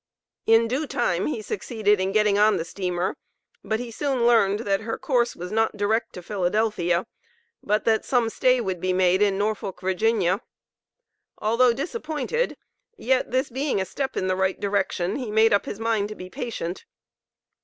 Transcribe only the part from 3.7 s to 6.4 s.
he soon learned, that her course was not direct to